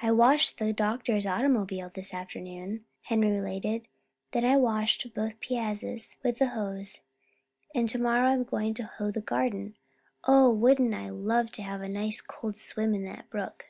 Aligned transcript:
"I 0.00 0.10
washed 0.10 0.56
the 0.56 0.72
doctor's 0.72 1.26
automobile 1.26 1.90
this 1.94 2.14
afternoon," 2.14 2.86
Henry 3.02 3.28
related. 3.28 3.86
"Then 4.32 4.42
I 4.42 4.56
washed 4.56 5.12
both 5.14 5.38
piazzas 5.40 6.16
with 6.22 6.38
the 6.38 6.46
hose, 6.46 7.02
and 7.74 7.86
tomorrow 7.86 8.30
I'm 8.30 8.44
going 8.44 8.72
to 8.72 8.84
hoe 8.84 9.08
in 9.08 9.12
the 9.12 9.20
garden. 9.20 9.76
Oh, 10.26 10.50
wouldn't 10.50 10.94
I 10.94 11.10
love 11.10 11.52
to 11.52 11.62
have 11.62 11.82
a 11.82 11.90
nice 11.90 12.22
cold 12.22 12.56
swim 12.56 12.94
in 12.94 13.04
that 13.04 13.28
brook!" 13.28 13.66